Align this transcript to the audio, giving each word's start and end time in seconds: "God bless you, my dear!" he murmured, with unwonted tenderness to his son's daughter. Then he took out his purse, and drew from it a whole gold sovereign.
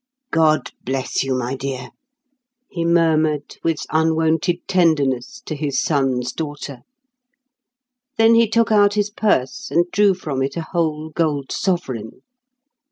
"God 0.31 0.71
bless 0.83 1.23
you, 1.23 1.35
my 1.35 1.55
dear!" 1.55 1.91
he 2.67 2.83
murmured, 2.83 3.57
with 3.63 3.85
unwonted 3.91 4.67
tenderness 4.67 5.43
to 5.45 5.55
his 5.55 5.79
son's 5.79 6.31
daughter. 6.33 6.79
Then 8.17 8.33
he 8.33 8.47
took 8.49 8.71
out 8.71 8.95
his 8.95 9.11
purse, 9.11 9.69
and 9.69 9.85
drew 9.91 10.15
from 10.15 10.41
it 10.41 10.57
a 10.57 10.63
whole 10.71 11.09
gold 11.09 11.51
sovereign. 11.51 12.21